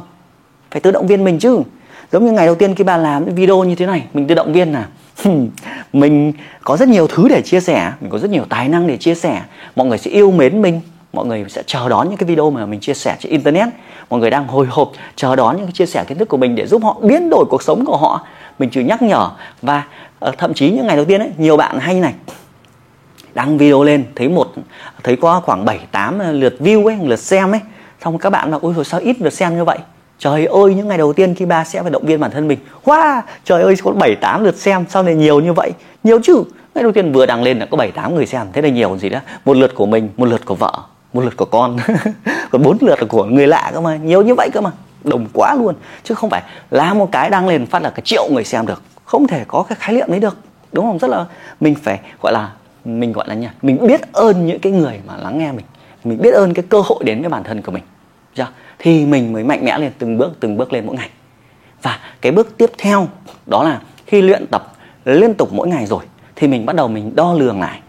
Phải 0.70 0.80
tự 0.80 0.90
động 0.90 1.06
viên 1.06 1.24
mình 1.24 1.38
chứ. 1.38 1.62
Giống 2.12 2.24
như 2.24 2.32
ngày 2.32 2.46
đầu 2.46 2.54
tiên 2.54 2.74
khi 2.74 2.84
bạn 2.84 3.02
làm 3.02 3.24
video 3.24 3.64
như 3.64 3.74
thế 3.74 3.86
này, 3.86 4.04
mình 4.12 4.26
tự 4.26 4.34
động 4.34 4.52
viên 4.52 4.72
là 4.72 4.86
mình 5.92 6.32
có 6.64 6.76
rất 6.76 6.88
nhiều 6.88 7.06
thứ 7.06 7.28
để 7.28 7.42
chia 7.42 7.60
sẻ 7.60 7.92
mình 8.00 8.10
có 8.10 8.18
rất 8.18 8.30
nhiều 8.30 8.44
tài 8.48 8.68
năng 8.68 8.86
để 8.86 8.96
chia 8.96 9.14
sẻ 9.14 9.42
mọi 9.76 9.86
người 9.86 9.98
sẽ 9.98 10.10
yêu 10.10 10.30
mến 10.30 10.62
mình 10.62 10.80
mọi 11.12 11.26
người 11.26 11.44
sẽ 11.48 11.62
chờ 11.66 11.88
đón 11.88 12.08
những 12.08 12.16
cái 12.16 12.26
video 12.26 12.50
mà 12.50 12.66
mình 12.66 12.80
chia 12.80 12.94
sẻ 12.94 13.16
trên 13.20 13.32
internet 13.32 13.68
mọi 14.10 14.20
người 14.20 14.30
đang 14.30 14.46
hồi 14.46 14.66
hộp 14.70 14.92
chờ 15.16 15.36
đón 15.36 15.56
những 15.56 15.66
cái 15.66 15.72
chia 15.72 15.86
sẻ 15.86 16.04
kiến 16.04 16.18
thức 16.18 16.28
của 16.28 16.36
mình 16.36 16.54
để 16.54 16.66
giúp 16.66 16.84
họ 16.84 16.96
biến 17.02 17.30
đổi 17.30 17.44
cuộc 17.50 17.62
sống 17.62 17.84
của 17.84 17.96
họ 17.96 18.26
mình 18.58 18.70
chỉ 18.70 18.84
nhắc 18.84 19.02
nhở 19.02 19.30
và 19.62 19.84
uh, 20.28 20.38
thậm 20.38 20.54
chí 20.54 20.70
những 20.70 20.86
ngày 20.86 20.96
đầu 20.96 21.04
tiên 21.04 21.20
ấy 21.20 21.30
nhiều 21.36 21.56
bạn 21.56 21.78
hay 21.78 21.94
này 21.94 22.14
đăng 23.34 23.58
video 23.58 23.84
lên 23.84 24.04
thấy 24.14 24.28
một 24.28 24.52
thấy 25.02 25.16
có 25.16 25.40
khoảng 25.40 25.64
7 25.64 25.78
8 25.92 26.40
lượt 26.40 26.56
view 26.60 26.86
ấy, 26.86 26.98
lượt 27.02 27.18
xem 27.18 27.50
ấy. 27.50 27.60
Xong 28.04 28.18
các 28.18 28.30
bạn 28.30 28.50
là 28.50 28.58
ôi 28.62 28.74
rồi 28.76 28.84
sao 28.84 29.00
ít 29.00 29.20
lượt 29.20 29.32
xem 29.32 29.56
như 29.56 29.64
vậy? 29.64 29.78
Trời 30.18 30.46
ơi, 30.46 30.74
những 30.74 30.88
ngày 30.88 30.98
đầu 30.98 31.12
tiên 31.12 31.34
khi 31.34 31.44
ba 31.44 31.64
sẽ 31.64 31.82
phải 31.82 31.90
động 31.90 32.06
viên 32.06 32.20
bản 32.20 32.30
thân 32.30 32.48
mình. 32.48 32.58
Wow, 32.84 33.22
trời 33.44 33.62
ơi 33.62 33.74
có 33.84 33.90
7 33.90 34.14
8 34.14 34.44
lượt 34.44 34.56
xem, 34.56 34.84
sao 34.88 35.02
này 35.02 35.14
nhiều 35.14 35.40
như 35.40 35.52
vậy? 35.52 35.72
Nhiều 36.04 36.20
chứ. 36.22 36.42
Ngày 36.74 36.82
đầu 36.82 36.92
tiên 36.92 37.12
vừa 37.12 37.26
đăng 37.26 37.42
lên 37.42 37.58
là 37.58 37.66
có 37.66 37.76
7 37.76 37.90
8 37.90 38.14
người 38.14 38.26
xem, 38.26 38.46
thế 38.52 38.62
là 38.62 38.68
nhiều 38.68 38.98
gì 38.98 39.08
đó. 39.08 39.20
Một 39.44 39.56
lượt 39.56 39.74
của 39.74 39.86
mình, 39.86 40.08
một 40.16 40.26
lượt 40.26 40.44
của 40.44 40.54
vợ, 40.54 40.72
một 41.12 41.20
lượt 41.20 41.36
của 41.36 41.44
con. 41.44 41.76
còn 42.50 42.62
bốn 42.62 42.76
lượt 42.80 42.98
là 43.00 43.06
của 43.08 43.24
người 43.24 43.46
lạ 43.46 43.70
cơ 43.74 43.80
mà, 43.80 43.96
nhiều 43.96 44.22
như 44.22 44.34
vậy 44.34 44.50
cơ 44.52 44.60
mà. 44.60 44.70
Đồng 45.04 45.26
quá 45.32 45.54
luôn. 45.54 45.74
Chứ 46.04 46.14
không 46.14 46.30
phải 46.30 46.42
là 46.70 46.94
một 46.94 47.08
cái 47.12 47.30
đăng 47.30 47.48
lên 47.48 47.66
phát 47.66 47.82
là 47.82 47.90
cả 47.90 48.02
triệu 48.04 48.28
người 48.30 48.44
xem 48.44 48.66
được. 48.66 48.82
Không 49.04 49.26
thể 49.26 49.44
có 49.48 49.64
cái 49.68 49.76
khái 49.80 49.94
niệm 49.94 50.06
đấy 50.08 50.20
được. 50.20 50.36
Đúng 50.72 50.84
không? 50.84 50.98
Rất 50.98 51.10
là 51.10 51.24
mình 51.60 51.74
phải 51.74 52.00
gọi 52.22 52.32
là 52.32 52.50
mình 52.84 53.12
gọi 53.12 53.28
là 53.28 53.34
nhỉ 53.34 53.48
mình 53.62 53.86
biết 53.86 54.12
ơn 54.12 54.46
những 54.46 54.58
cái 54.58 54.72
người 54.72 55.00
mà 55.06 55.16
lắng 55.16 55.38
nghe 55.38 55.52
mình 55.52 55.64
mình 56.04 56.22
biết 56.22 56.34
ơn 56.34 56.54
cái 56.54 56.64
cơ 56.68 56.80
hội 56.80 57.04
đến 57.04 57.20
với 57.20 57.30
bản 57.30 57.44
thân 57.44 57.62
của 57.62 57.72
mình 57.72 57.82
chưa? 58.38 58.48
thì 58.78 59.06
mình 59.06 59.32
mới 59.32 59.44
mạnh 59.44 59.64
mẽ 59.64 59.78
lên 59.78 59.92
từng 59.98 60.18
bước 60.18 60.32
từng 60.40 60.56
bước 60.56 60.72
lên 60.72 60.86
mỗi 60.86 60.96
ngày 60.96 61.10
và 61.82 61.98
cái 62.20 62.32
bước 62.32 62.56
tiếp 62.58 62.70
theo 62.78 63.08
đó 63.46 63.64
là 63.64 63.80
khi 64.06 64.22
luyện 64.22 64.46
tập 64.46 64.72
liên 65.04 65.34
tục 65.34 65.52
mỗi 65.52 65.68
ngày 65.68 65.86
rồi 65.86 66.04
thì 66.36 66.48
mình 66.48 66.66
bắt 66.66 66.76
đầu 66.76 66.88
mình 66.88 67.16
đo 67.16 67.32
lường 67.32 67.60
lại 67.60 67.80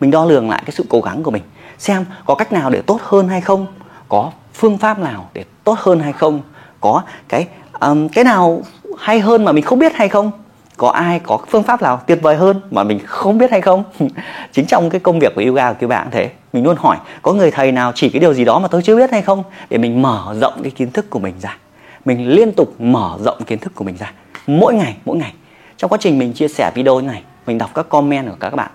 mình 0.00 0.10
đo 0.10 0.24
lường 0.24 0.50
lại 0.50 0.62
cái 0.66 0.72
sự 0.72 0.84
cố 0.88 1.00
gắng 1.00 1.22
của 1.22 1.30
mình 1.30 1.42
xem 1.78 2.04
có 2.26 2.34
cách 2.34 2.52
nào 2.52 2.70
để 2.70 2.82
tốt 2.82 3.00
hơn 3.02 3.28
hay 3.28 3.40
không 3.40 3.66
có 4.08 4.32
phương 4.54 4.78
pháp 4.78 4.98
nào 4.98 5.30
để 5.34 5.44
tốt 5.64 5.78
hơn 5.78 6.00
hay 6.00 6.12
không 6.12 6.40
có 6.80 7.02
cái 7.28 7.46
um, 7.80 8.08
cái 8.08 8.24
nào 8.24 8.62
hay 8.98 9.20
hơn 9.20 9.44
mà 9.44 9.52
mình 9.52 9.64
không 9.64 9.78
biết 9.78 9.92
hay 9.94 10.08
không 10.08 10.30
có 10.76 10.88
ai 10.88 11.18
có 11.18 11.38
phương 11.48 11.62
pháp 11.62 11.82
nào 11.82 12.00
tuyệt 12.06 12.18
vời 12.22 12.36
hơn 12.36 12.60
mà 12.70 12.84
mình 12.84 12.98
không 13.06 13.38
biết 13.38 13.50
hay 13.50 13.60
không? 13.60 13.84
Chính 14.52 14.66
trong 14.66 14.90
cái 14.90 15.00
công 15.00 15.18
việc 15.18 15.32
của 15.34 15.42
yoga 15.46 15.72
của 15.72 15.78
các 15.80 15.86
bạn 15.86 16.08
thế, 16.10 16.30
mình 16.52 16.64
luôn 16.64 16.76
hỏi, 16.78 16.96
có 17.22 17.32
người 17.32 17.50
thầy 17.50 17.72
nào 17.72 17.92
chỉ 17.94 18.10
cái 18.10 18.20
điều 18.20 18.34
gì 18.34 18.44
đó 18.44 18.58
mà 18.58 18.68
tôi 18.68 18.82
chưa 18.82 18.96
biết 18.96 19.10
hay 19.10 19.22
không? 19.22 19.42
Để 19.70 19.78
mình 19.78 20.02
mở 20.02 20.34
rộng 20.40 20.62
cái 20.62 20.70
kiến 20.70 20.90
thức 20.90 21.10
của 21.10 21.18
mình 21.18 21.34
ra. 21.42 21.56
Mình 22.04 22.28
liên 22.28 22.52
tục 22.52 22.80
mở 22.80 23.18
rộng 23.24 23.44
kiến 23.46 23.58
thức 23.58 23.72
của 23.74 23.84
mình 23.84 23.96
ra. 23.96 24.12
Mỗi 24.46 24.74
ngày 24.74 24.96
mỗi 25.04 25.16
ngày. 25.16 25.32
Trong 25.76 25.90
quá 25.90 25.98
trình 26.00 26.18
mình 26.18 26.32
chia 26.32 26.48
sẻ 26.48 26.70
video 26.74 27.00
này, 27.00 27.22
mình 27.46 27.58
đọc 27.58 27.70
các 27.74 27.88
comment 27.88 28.28
của 28.28 28.36
các 28.40 28.54
bạn. 28.54 28.70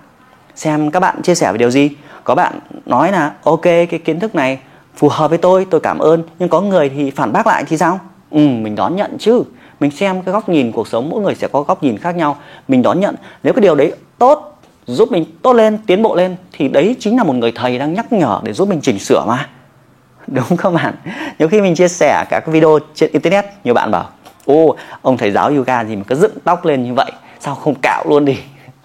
Xem 0.54 0.90
các 0.90 1.00
bạn 1.00 1.22
chia 1.22 1.34
sẻ 1.34 1.52
về 1.52 1.58
điều 1.58 1.70
gì. 1.70 1.90
Có 2.24 2.34
bạn 2.34 2.58
nói 2.86 3.12
là, 3.12 3.32
ok, 3.42 3.62
cái 3.62 4.00
kiến 4.04 4.20
thức 4.20 4.34
này 4.34 4.58
phù 4.96 5.08
hợp 5.08 5.28
với 5.28 5.38
tôi 5.38 5.66
tôi 5.70 5.80
cảm 5.80 5.98
ơn. 5.98 6.22
Nhưng 6.38 6.48
có 6.48 6.60
người 6.60 6.88
thì 6.88 7.10
phản 7.10 7.32
bác 7.32 7.46
lại 7.46 7.64
thì 7.68 7.76
sao? 7.76 8.00
Ừ 8.30 8.38
mình 8.38 8.74
đón 8.74 8.96
nhận 8.96 9.18
chứ 9.18 9.42
mình 9.82 9.90
xem 9.90 10.22
cái 10.22 10.32
góc 10.32 10.48
nhìn 10.48 10.72
cuộc 10.72 10.88
sống, 10.88 11.08
mỗi 11.08 11.20
người 11.20 11.34
sẽ 11.34 11.48
có 11.48 11.62
góc 11.62 11.82
nhìn 11.82 11.98
khác 11.98 12.16
nhau. 12.16 12.36
Mình 12.68 12.82
đón 12.82 13.00
nhận, 13.00 13.14
nếu 13.42 13.52
cái 13.52 13.60
điều 13.60 13.74
đấy 13.74 13.92
tốt, 14.18 14.58
giúp 14.86 15.12
mình 15.12 15.24
tốt 15.42 15.52
lên, 15.52 15.78
tiến 15.86 16.02
bộ 16.02 16.14
lên, 16.14 16.36
thì 16.52 16.68
đấy 16.68 16.96
chính 17.00 17.16
là 17.16 17.24
một 17.24 17.32
người 17.32 17.52
thầy 17.54 17.78
đang 17.78 17.94
nhắc 17.94 18.12
nhở 18.12 18.40
để 18.42 18.52
giúp 18.52 18.68
mình 18.68 18.80
chỉnh 18.80 18.98
sửa 18.98 19.24
mà. 19.28 19.48
Đúng 20.26 20.56
không 20.56 20.74
bạn? 20.74 20.94
Nhiều 21.38 21.48
khi 21.48 21.60
mình 21.60 21.74
chia 21.74 21.88
sẻ 21.88 22.24
các 22.30 22.46
video 22.46 22.78
trên 22.94 23.12
internet, 23.12 23.44
nhiều 23.64 23.74
bạn 23.74 23.90
bảo, 23.90 24.08
ô, 24.44 24.76
ông 25.02 25.16
thầy 25.16 25.30
giáo 25.30 25.50
yoga 25.50 25.84
gì 25.84 25.96
mà 25.96 26.02
cứ 26.06 26.14
dựng 26.14 26.38
tóc 26.44 26.64
lên 26.64 26.84
như 26.84 26.94
vậy, 26.94 27.12
sao 27.40 27.54
không 27.54 27.74
cạo 27.82 28.04
luôn 28.08 28.24
đi? 28.24 28.36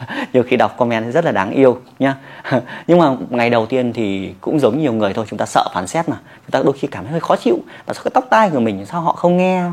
Nhiều 0.34 0.44
khi 0.44 0.56
đọc 0.56 0.78
comment 0.78 1.14
rất 1.14 1.26
là 1.26 1.32
đáng 1.32 1.52
yêu 1.52 1.78
nhá. 2.00 2.16
Nhưng 2.88 3.00
mà 3.00 3.16
ngày 3.30 3.50
đầu 3.50 3.66
tiên 3.66 3.94
thì 3.94 4.34
cũng 4.42 4.60
giống 4.60 4.80
nhiều 4.80 4.94
người 4.94 5.14
thôi, 5.14 5.26
chúng 5.30 5.40
ta 5.40 5.46
sợ 5.46 5.70
phán 5.74 5.88
xét 5.88 6.10
mà. 6.10 6.18
Chúng 6.44 6.52
ta 6.52 6.62
đôi 6.64 6.74
khi 6.74 6.88
cảm 6.92 7.04
thấy 7.04 7.12
hơi 7.12 7.20
khó 7.20 7.36
chịu. 7.36 7.60
Là 7.88 7.94
sao 7.94 8.04
cái 8.04 8.12
tóc 8.14 8.26
tai 8.30 8.50
của 8.50 8.60
mình, 8.60 8.86
sao 8.86 9.02
họ 9.02 9.14
không 9.14 9.38
nghe? 9.38 9.64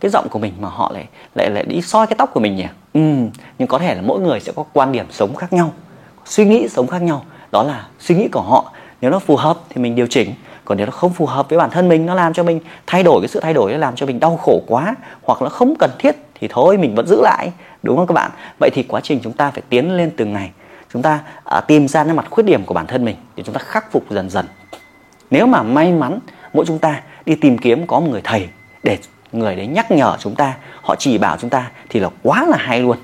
Cái 0.00 0.10
giọng 0.10 0.28
của 0.28 0.38
mình 0.38 0.52
mà 0.60 0.68
họ 0.68 0.90
lại 0.94 1.06
lại 1.34 1.50
lại 1.50 1.64
đi 1.64 1.82
soi 1.82 2.06
cái 2.06 2.14
tóc 2.18 2.30
của 2.34 2.40
mình 2.40 2.56
nhỉ? 2.56 2.66
Ừ, 2.94 3.00
nhưng 3.58 3.68
có 3.68 3.78
thể 3.78 3.94
là 3.94 4.02
mỗi 4.02 4.20
người 4.20 4.40
sẽ 4.40 4.52
có 4.56 4.64
quan 4.72 4.92
điểm 4.92 5.06
sống 5.10 5.34
khác 5.34 5.52
nhau 5.52 5.72
suy 6.24 6.44
nghĩ 6.44 6.68
sống 6.68 6.86
khác 6.86 7.02
nhau. 7.02 7.24
Đó 7.52 7.62
là 7.62 7.86
suy 8.00 8.14
nghĩ 8.14 8.28
của 8.28 8.40
họ. 8.40 8.72
Nếu 9.00 9.10
nó 9.10 9.18
phù 9.18 9.36
hợp 9.36 9.58
thì 9.68 9.82
mình 9.82 9.94
điều 9.94 10.06
chỉnh. 10.06 10.34
Còn 10.64 10.78
nếu 10.78 10.86
nó 10.86 10.92
không 10.92 11.12
phù 11.12 11.26
hợp 11.26 11.48
với 11.48 11.58
bản 11.58 11.70
thân 11.70 11.88
mình 11.88 12.06
nó 12.06 12.14
làm 12.14 12.32
cho 12.32 12.42
mình 12.42 12.60
thay 12.86 13.02
đổi 13.02 13.20
cái 13.20 13.28
sự 13.28 13.40
thay 13.40 13.54
đổi 13.54 13.72
nó 13.72 13.78
làm 13.78 13.96
cho 13.96 14.06
mình 14.06 14.20
đau 14.20 14.36
khổ 14.36 14.62
quá 14.66 14.94
hoặc 15.22 15.42
là 15.42 15.48
không 15.48 15.74
cần 15.78 15.90
thiết 15.98 16.16
thì 16.40 16.48
thôi 16.50 16.76
mình 16.76 16.94
vẫn 16.94 17.06
giữ 17.06 17.20
lại. 17.22 17.52
Đúng 17.82 17.96
không 17.96 18.06
các 18.06 18.14
bạn? 18.14 18.30
Vậy 18.60 18.70
thì 18.74 18.82
quá 18.82 19.00
trình 19.00 19.20
chúng 19.22 19.32
ta 19.32 19.50
phải 19.50 19.62
tiến 19.68 19.96
lên 19.96 20.10
từng 20.16 20.32
ngày. 20.32 20.50
Chúng 20.92 21.02
ta 21.02 21.20
à, 21.44 21.60
tìm 21.60 21.88
ra 21.88 22.04
những 22.04 22.16
mặt 22.16 22.26
khuyết 22.30 22.46
điểm 22.46 22.64
của 22.64 22.74
bản 22.74 22.86
thân 22.86 23.04
mình 23.04 23.16
để 23.36 23.42
chúng 23.42 23.54
ta 23.54 23.58
khắc 23.58 23.92
phục 23.92 24.10
dần 24.10 24.30
dần. 24.30 24.46
Nếu 25.30 25.46
mà 25.46 25.62
may 25.62 25.92
mắn 25.92 26.18
mỗi 26.52 26.64
chúng 26.66 26.78
ta 26.78 27.02
đi 27.26 27.34
tìm 27.34 27.58
kiếm 27.58 27.86
có 27.86 28.00
một 28.00 28.06
người 28.10 28.20
thầy 28.24 28.48
để 28.82 28.98
người 29.34 29.56
đấy 29.56 29.66
nhắc 29.66 29.90
nhở 29.90 30.16
chúng 30.20 30.34
ta, 30.34 30.54
họ 30.82 30.96
chỉ 30.98 31.18
bảo 31.18 31.36
chúng 31.40 31.50
ta 31.50 31.70
thì 31.88 32.00
là 32.00 32.08
quá 32.22 32.46
là 32.48 32.56
hay 32.60 32.80
luôn. 32.80 32.96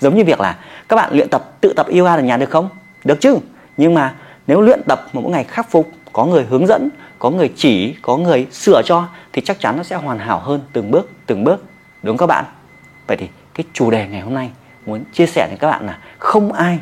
Giống 0.00 0.16
như 0.16 0.24
việc 0.24 0.40
là 0.40 0.58
các 0.88 0.96
bạn 0.96 1.10
luyện 1.12 1.28
tập, 1.28 1.60
tự 1.60 1.72
tập 1.76 1.86
yoga 1.98 2.14
ở 2.14 2.20
nhà 2.20 2.36
được 2.36 2.50
không? 2.50 2.68
Được 3.04 3.20
chứ? 3.20 3.36
Nhưng 3.76 3.94
mà 3.94 4.14
nếu 4.46 4.60
luyện 4.60 4.82
tập 4.82 5.06
mà 5.12 5.20
mỗi 5.20 5.32
ngày 5.32 5.44
khắc 5.44 5.70
phục, 5.70 5.90
có 6.12 6.24
người 6.24 6.44
hướng 6.50 6.66
dẫn, 6.66 6.88
có 7.18 7.30
người 7.30 7.50
chỉ, 7.56 7.94
có 8.02 8.16
người 8.16 8.46
sửa 8.52 8.82
cho 8.84 9.08
thì 9.32 9.42
chắc 9.44 9.60
chắn 9.60 9.76
nó 9.76 9.82
sẽ 9.82 9.96
hoàn 9.96 10.18
hảo 10.18 10.38
hơn 10.38 10.60
từng 10.72 10.90
bước 10.90 11.10
từng 11.26 11.44
bước. 11.44 11.64
Đúng 12.02 12.16
các 12.16 12.26
bạn? 12.26 12.44
Vậy 13.06 13.16
thì 13.16 13.28
cái 13.54 13.64
chủ 13.72 13.90
đề 13.90 14.08
ngày 14.08 14.20
hôm 14.20 14.34
nay 14.34 14.50
muốn 14.86 15.04
chia 15.12 15.26
sẻ 15.26 15.46
với 15.48 15.58
các 15.58 15.70
bạn 15.70 15.86
là 15.86 15.98
không 16.18 16.52
ai 16.52 16.78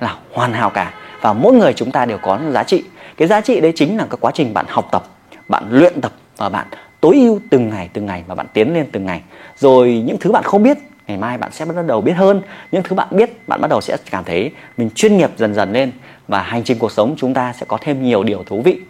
là 0.00 0.16
hoàn 0.32 0.52
hảo 0.52 0.70
cả 0.70 0.94
và 1.20 1.32
mỗi 1.32 1.52
người 1.52 1.72
chúng 1.72 1.90
ta 1.90 2.04
đều 2.04 2.18
có 2.18 2.38
giá 2.50 2.64
trị. 2.64 2.84
Cái 3.16 3.28
giá 3.28 3.40
trị 3.40 3.60
đấy 3.60 3.72
chính 3.76 3.96
là 3.96 4.06
cái 4.10 4.18
quá 4.20 4.30
trình 4.34 4.54
bạn 4.54 4.66
học 4.68 4.88
tập, 4.92 5.04
bạn 5.48 5.64
luyện 5.70 6.00
tập 6.00 6.12
và 6.36 6.48
bạn 6.48 6.66
tối 7.00 7.16
ưu 7.16 7.40
từng 7.50 7.68
ngày 7.68 7.88
từng 7.92 8.06
ngày 8.06 8.24
và 8.26 8.34
bạn 8.34 8.46
tiến 8.52 8.74
lên 8.74 8.86
từng 8.92 9.06
ngày. 9.06 9.22
Rồi 9.56 10.02
những 10.06 10.16
thứ 10.20 10.32
bạn 10.32 10.42
không 10.42 10.62
biết 10.62 10.78
ngày 11.06 11.18
mai 11.18 11.38
bạn 11.38 11.52
sẽ 11.52 11.64
bắt 11.64 11.86
đầu 11.86 12.00
biết 12.00 12.12
hơn. 12.12 12.42
Những 12.72 12.82
thứ 12.82 12.96
bạn 12.96 13.08
biết 13.10 13.48
bạn 13.48 13.60
bắt 13.60 13.70
đầu 13.70 13.80
sẽ 13.80 13.96
cảm 14.10 14.24
thấy 14.24 14.52
mình 14.76 14.90
chuyên 14.94 15.16
nghiệp 15.16 15.30
dần 15.36 15.54
dần 15.54 15.72
lên 15.72 15.92
và 16.28 16.42
hành 16.42 16.64
trình 16.64 16.78
cuộc 16.78 16.92
sống 16.92 17.14
chúng 17.18 17.34
ta 17.34 17.52
sẽ 17.52 17.66
có 17.68 17.78
thêm 17.80 18.02
nhiều 18.02 18.22
điều 18.22 18.42
thú 18.46 18.62
vị. 18.62 18.80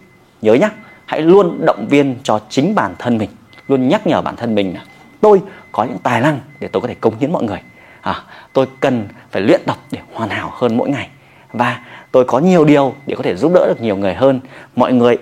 Nhớ 0.41 0.53
nhá 0.53 0.69
hãy 1.05 1.21
luôn 1.21 1.65
động 1.65 1.87
viên 1.89 2.15
cho 2.23 2.39
chính 2.49 2.75
bản 2.75 2.95
thân 2.99 3.17
mình 3.17 3.29
luôn 3.67 3.87
nhắc 3.87 4.07
nhở 4.07 4.21
bản 4.21 4.35
thân 4.35 4.55
mình 4.55 4.73
là 4.73 4.85
tôi 5.21 5.41
có 5.71 5.83
những 5.83 5.97
tài 6.03 6.21
năng 6.21 6.39
để 6.59 6.67
tôi 6.67 6.81
có 6.81 6.87
thể 6.87 6.95
cống 6.95 7.19
hiến 7.19 7.31
mọi 7.31 7.43
người. 7.43 7.59
À, 8.01 8.23
tôi 8.53 8.67
cần 8.79 9.07
phải 9.31 9.41
luyện 9.41 9.61
tập 9.65 9.77
để 9.91 9.99
hoàn 10.13 10.29
hảo 10.29 10.51
hơn 10.53 10.77
mỗi 10.77 10.89
ngày. 10.89 11.09
Và 11.53 11.79
tôi 12.11 12.25
có 12.25 12.39
nhiều 12.39 12.65
điều 12.65 12.93
để 13.07 13.15
có 13.15 13.23
thể 13.23 13.35
giúp 13.35 13.51
đỡ 13.55 13.67
được 13.67 13.81
nhiều 13.81 13.97
người 13.97 14.13
hơn. 14.13 14.39
Mọi 14.75 14.93
người 14.93 15.17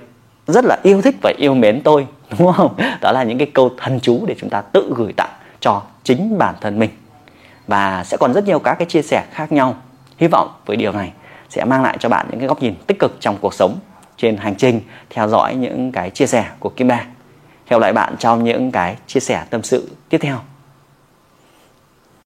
rất 0.48 0.65
là 0.65 0.79
yêu 0.84 1.01
thích 1.01 1.15
và 1.22 1.34
yêu 1.38 1.53
mến 1.53 1.81
tôi 1.81 2.08
đúng 2.38 2.53
không 2.53 2.75
đó 3.01 3.12
là 3.12 3.24
những 3.24 3.38
cái 3.38 3.51
câu 3.53 3.71
thần 3.77 4.00
chú 4.00 4.25
để 4.25 4.36
chúng 4.39 4.50
ta 4.50 4.62
tự 4.62 4.93
gửi 4.95 5.13
tặng 5.17 5.31
cho 5.59 5.81
chính 6.03 6.38
bản 6.38 6.55
thân 6.62 6.79
mình 6.79 6.89
và 7.67 8.03
sẽ 8.03 8.17
còn 8.17 8.33
rất 8.33 8.45
nhiều 8.45 8.59
các 8.59 8.74
cái 8.74 8.86
chia 8.86 9.01
sẻ 9.01 9.25
khác 9.31 9.51
nhau 9.51 9.75
hy 10.17 10.27
vọng 10.27 10.50
với 10.65 10.77
điều 10.77 10.91
này 10.91 11.12
sẽ 11.50 11.65
mang 11.65 11.83
lại 11.83 11.98
cho 12.00 12.09
bạn 12.09 12.27
những 12.29 12.39
cái 12.39 12.48
góc 12.48 12.62
nhìn 12.62 12.75
tích 12.88 13.00
cực 13.00 13.17
trong 13.19 13.38
cuộc 13.41 13.53
sống 13.53 13.79
trên 14.19 14.38
hành 14.38 14.55
trình, 14.55 14.81
theo 15.09 15.27
dõi 15.27 15.55
những 15.55 15.91
cái 15.91 16.09
chia 16.09 16.27
sẻ 16.27 16.45
của 16.59 16.69
Kim 16.69 16.88
Ba. 16.88 17.05
Hẹn 17.67 17.79
lại 17.79 17.93
bạn 17.93 18.15
trong 18.19 18.43
những 18.43 18.71
cái 18.71 18.95
chia 19.07 19.19
sẻ 19.19 19.43
tâm 19.50 19.63
sự 19.63 19.91
tiếp 20.09 20.17
theo. 20.21 20.38